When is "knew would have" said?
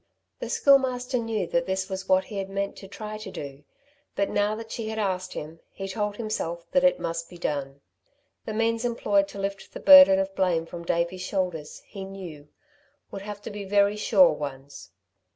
12.03-13.43